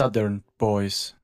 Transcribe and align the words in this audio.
Southern 0.00 0.42
Boys. 0.56 1.14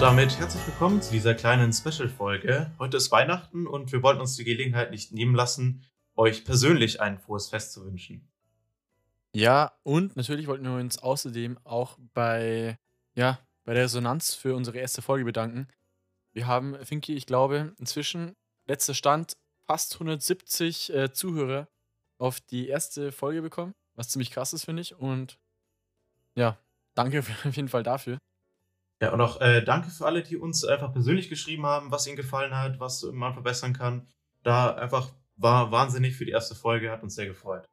damit 0.00 0.36
herzlich 0.40 0.66
willkommen 0.66 1.00
zu 1.00 1.12
dieser 1.12 1.36
kleinen 1.36 1.72
Special-Folge. 1.72 2.72
Heute 2.80 2.96
ist 2.96 3.12
Weihnachten 3.12 3.68
und 3.68 3.92
wir 3.92 4.02
wollten 4.02 4.20
uns 4.20 4.34
die 4.34 4.42
Gelegenheit 4.42 4.90
nicht 4.90 5.12
nehmen 5.12 5.36
lassen, 5.36 5.84
euch 6.16 6.44
persönlich 6.44 7.00
ein 7.00 7.20
frohes 7.20 7.48
Fest 7.48 7.72
zu 7.72 7.84
wünschen. 7.84 8.28
Ja, 9.32 9.78
und 9.84 10.16
natürlich 10.16 10.48
wollten 10.48 10.64
wir 10.64 10.74
uns 10.74 10.98
außerdem 10.98 11.60
auch 11.62 11.96
bei, 12.14 12.76
ja, 13.14 13.38
bei 13.64 13.74
der 13.74 13.84
Resonanz 13.84 14.34
für 14.34 14.56
unsere 14.56 14.78
erste 14.78 15.00
Folge 15.00 15.24
bedanken. 15.24 15.68
Wir 16.32 16.48
haben, 16.48 16.76
Finki, 16.84 17.14
ich 17.14 17.26
glaube, 17.26 17.72
inzwischen, 17.78 18.34
letzter 18.66 18.94
Stand, 18.94 19.36
fast 19.64 19.94
170 19.94 20.92
äh, 20.92 21.12
Zuhörer 21.12 21.68
auf 22.18 22.40
die 22.40 22.68
erste 22.68 23.12
Folge 23.12 23.42
bekommen, 23.42 23.74
was 23.94 24.08
ziemlich 24.08 24.30
krass 24.30 24.52
ist, 24.52 24.64
finde 24.64 24.82
ich. 24.82 24.96
Und 24.96 25.38
ja, 26.34 26.58
danke 26.94 27.20
auf 27.44 27.56
jeden 27.56 27.68
Fall 27.68 27.82
dafür. 27.82 28.18
Ja, 29.00 29.12
und 29.12 29.20
auch 29.20 29.40
äh, 29.40 29.62
danke 29.62 29.90
für 29.90 30.06
alle, 30.06 30.22
die 30.22 30.36
uns 30.36 30.64
einfach 30.64 30.92
persönlich 30.92 31.28
geschrieben 31.28 31.64
haben, 31.66 31.90
was 31.90 32.06
ihnen 32.06 32.16
gefallen 32.16 32.56
hat, 32.56 32.80
was 32.80 33.02
man 33.04 33.32
verbessern 33.32 33.72
kann. 33.72 34.08
Da 34.42 34.74
einfach 34.74 35.12
war 35.36 35.70
wahnsinnig 35.70 36.16
für 36.16 36.24
die 36.24 36.32
erste 36.32 36.56
Folge, 36.56 36.90
hat 36.90 37.02
uns 37.02 37.14
sehr 37.14 37.26
gefreut. 37.26 37.64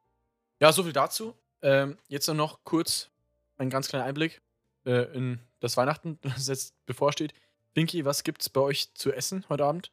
Ja, 0.62 0.72
so 0.72 0.84
viel 0.84 0.94
dazu. 0.94 1.36
Ähm, 1.62 1.98
jetzt 2.08 2.28
noch 2.28 2.64
kurz 2.64 3.10
ein 3.58 3.72
ganz 3.72 3.88
kleiner 3.88 4.06
Einblick 4.06 4.42
äh, 4.86 5.12
in 5.16 5.40
das 5.60 5.78
Weihnachten, 5.78 6.20
das 6.22 6.48
jetzt 6.48 6.76
bevorsteht. 6.86 7.34
Pinky, 7.74 8.06
was 8.06 8.24
gibt's 8.24 8.50
bei 8.50 8.62
euch 8.62 8.94
zu 8.94 9.12
essen 9.12 9.46
heute 9.50 9.66
Abend? 9.66 9.92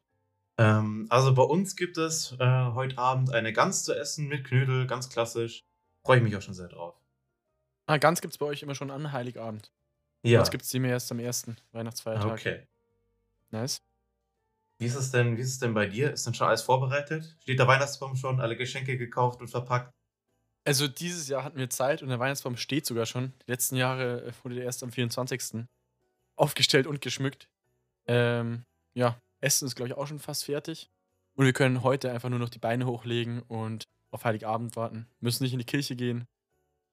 Ähm, 0.58 1.06
also 1.08 1.34
bei 1.34 1.42
uns 1.42 1.76
gibt 1.76 1.96
es 1.98 2.32
äh, 2.38 2.64
heute 2.72 2.98
Abend 2.98 3.32
eine 3.32 3.52
Gans 3.52 3.84
zu 3.84 3.94
essen 3.94 4.28
mit 4.28 4.44
Knödel, 4.44 4.86
ganz 4.86 5.08
klassisch. 5.08 5.64
Freue 6.04 6.18
ich 6.18 6.22
mich 6.22 6.36
auch 6.36 6.42
schon 6.42 6.54
sehr 6.54 6.68
drauf. 6.68 6.94
Ah, 7.86 7.96
Gans 7.96 8.20
gibt's 8.20 8.38
bei 8.38 8.46
euch 8.46 8.62
immer 8.62 8.74
schon 8.74 8.90
an 8.90 9.12
Heiligabend. 9.12 9.72
Ja. 10.22 10.38
Sonst 10.38 10.50
gibt 10.50 10.64
es 10.64 10.70
die 10.70 10.78
mir 10.78 10.90
erst 10.90 11.10
am 11.10 11.18
ersten 11.18 11.56
Weihnachtsfeiertag. 11.72 12.32
Okay. 12.32 12.66
Nice. 13.50 13.82
Wie 14.78 14.86
ist 14.86 14.94
es 14.94 15.10
denn, 15.10 15.36
wie 15.36 15.42
ist 15.42 15.52
es 15.52 15.58
denn 15.58 15.74
bei 15.74 15.86
dir? 15.86 16.12
Ist 16.12 16.26
denn 16.26 16.34
schon 16.34 16.48
alles 16.48 16.62
vorbereitet? 16.62 17.36
Steht 17.40 17.58
der 17.58 17.66
Weihnachtsbaum 17.66 18.16
schon, 18.16 18.40
alle 18.40 18.56
Geschenke 18.56 18.96
gekauft 18.96 19.40
und 19.40 19.48
verpackt? 19.48 19.92
Also 20.64 20.86
dieses 20.86 21.28
Jahr 21.28 21.44
hatten 21.44 21.58
wir 21.58 21.70
Zeit 21.70 22.02
und 22.02 22.08
der 22.08 22.18
Weihnachtsbaum 22.20 22.56
steht 22.56 22.86
sogar 22.86 23.06
schon. 23.06 23.32
Die 23.46 23.50
letzten 23.50 23.76
Jahre 23.76 24.22
äh, 24.22 24.32
wurde 24.42 24.56
der 24.56 24.64
erst 24.64 24.82
am 24.82 24.92
24. 24.92 25.64
aufgestellt 26.36 26.86
und 26.86 27.00
geschmückt. 27.00 27.48
Ähm, 28.06 28.64
ja, 28.94 29.20
Essen 29.42 29.66
ist, 29.66 29.74
glaube 29.74 29.88
ich, 29.88 29.96
auch 29.96 30.06
schon 30.06 30.18
fast 30.18 30.44
fertig. 30.44 30.90
Und 31.34 31.44
wir 31.46 31.52
können 31.52 31.82
heute 31.82 32.10
einfach 32.10 32.28
nur 32.28 32.38
noch 32.38 32.50
die 32.50 32.58
Beine 32.58 32.86
hochlegen 32.86 33.42
und 33.42 33.88
auf 34.10 34.24
Heiligabend 34.24 34.76
warten. 34.76 35.06
Müssen 35.20 35.42
nicht 35.42 35.52
in 35.52 35.58
die 35.58 35.64
Kirche 35.64 35.96
gehen. 35.96 36.26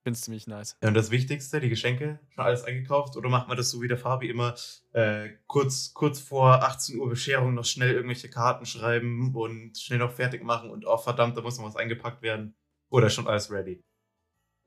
Finde 0.01 0.15
es 0.15 0.21
ziemlich 0.21 0.47
nice. 0.47 0.77
Ja, 0.81 0.87
und 0.87 0.93
das 0.93 1.11
Wichtigste, 1.11 1.59
die 1.59 1.67
Geschenke, 1.67 2.19
schon 2.29 2.45
alles 2.45 2.63
eingekauft? 2.63 3.17
Oder 3.17 3.27
macht 3.27 3.49
man 3.49 3.57
das 3.57 3.69
so 3.69 3.81
wie 3.81 3.89
der 3.89 3.97
Fabi 3.97 4.29
immer, 4.29 4.55
äh, 4.93 5.29
kurz, 5.45 5.93
kurz 5.93 6.19
vor 6.21 6.63
18 6.63 6.97
Uhr 6.97 7.09
Bescherung 7.09 7.53
noch 7.53 7.65
schnell 7.65 7.91
irgendwelche 7.93 8.29
Karten 8.29 8.65
schreiben 8.65 9.35
und 9.35 9.77
schnell 9.77 9.99
noch 9.99 10.13
fertig 10.13 10.41
machen 10.41 10.69
und 10.69 10.85
oh 10.85 10.97
verdammt, 10.97 11.35
da 11.35 11.41
muss 11.41 11.57
noch 11.57 11.65
was 11.65 11.75
eingepackt 11.75 12.21
werden? 12.21 12.55
Oder 12.89 13.09
schon 13.09 13.27
alles 13.27 13.51
ready? 13.51 13.83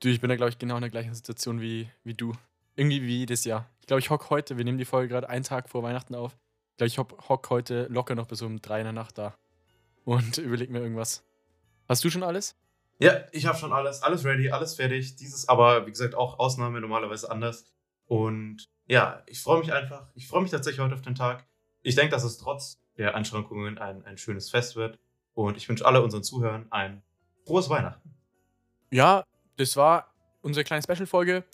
Du, 0.00 0.08
ich 0.08 0.20
bin 0.20 0.28
da, 0.28 0.36
glaube 0.36 0.50
ich, 0.50 0.58
genau 0.58 0.76
in 0.76 0.82
der 0.82 0.90
gleichen 0.90 1.14
Situation 1.14 1.62
wie, 1.62 1.88
wie 2.04 2.14
du. 2.14 2.34
Irgendwie 2.76 3.02
wie 3.02 3.18
jedes 3.18 3.44
Jahr. 3.44 3.70
Ich 3.80 3.86
glaube, 3.86 4.00
ich 4.00 4.10
hock 4.10 4.28
heute, 4.28 4.58
wir 4.58 4.64
nehmen 4.64 4.78
die 4.78 4.84
Folge 4.84 5.08
gerade 5.08 5.30
einen 5.30 5.44
Tag 5.44 5.70
vor 5.70 5.82
Weihnachten 5.82 6.14
auf. 6.14 6.36
Ich 6.80 6.94
glaube, 6.94 7.16
ich 7.18 7.28
hock 7.28 7.50
heute 7.50 7.86
locker 7.90 8.14
noch 8.14 8.26
bis 8.26 8.42
um 8.42 8.60
drei 8.60 8.78
in 8.80 8.84
der 8.84 8.92
Nacht 8.92 9.18
da. 9.18 9.34
Und 10.04 10.38
überleg 10.38 10.70
mir 10.70 10.80
irgendwas. 10.80 11.24
Hast 11.88 12.04
du 12.04 12.10
schon 12.10 12.22
alles? 12.22 12.56
Ja, 12.98 13.24
ich 13.32 13.46
habe 13.46 13.58
schon 13.58 13.72
alles, 13.72 14.02
alles 14.02 14.24
ready, 14.24 14.50
alles 14.50 14.74
fertig. 14.74 15.16
Dieses 15.16 15.48
aber, 15.48 15.86
wie 15.86 15.90
gesagt, 15.90 16.14
auch 16.14 16.38
Ausnahme, 16.38 16.80
normalerweise 16.80 17.30
anders. 17.30 17.66
Und 18.06 18.68
ja, 18.86 19.22
ich 19.26 19.40
freue 19.40 19.60
mich 19.60 19.72
einfach. 19.72 20.08
Ich 20.14 20.28
freue 20.28 20.42
mich 20.42 20.50
tatsächlich 20.50 20.80
heute 20.80 20.94
auf 20.94 21.02
den 21.02 21.14
Tag. 21.14 21.46
Ich 21.82 21.94
denke, 21.94 22.10
dass 22.10 22.24
es 22.24 22.38
trotz 22.38 22.80
der 22.96 23.14
Einschränkungen 23.14 23.78
ein, 23.78 24.04
ein 24.04 24.18
schönes 24.18 24.50
Fest 24.50 24.76
wird. 24.76 24.98
Und 25.34 25.56
ich 25.56 25.68
wünsche 25.68 25.86
alle 25.86 26.02
unseren 26.02 26.22
Zuhörern 26.22 26.66
ein 26.70 27.02
frohes 27.44 27.68
Weihnachten. 27.70 28.14
Ja, 28.90 29.24
das 29.56 29.76
war 29.76 30.12
unsere 30.42 30.64
kleine 30.64 30.82
Special-Folge. 30.82 31.44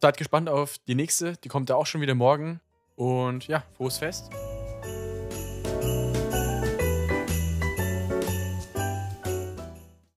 Seid 0.00 0.16
gespannt 0.16 0.48
auf 0.48 0.78
die 0.78 0.94
nächste. 0.94 1.36
Die 1.38 1.48
kommt 1.48 1.68
ja 1.68 1.76
auch 1.76 1.86
schon 1.86 2.00
wieder 2.00 2.14
morgen. 2.14 2.60
Und 2.96 3.48
ja, 3.48 3.64
frohes 3.76 3.98
Fest. 3.98 4.30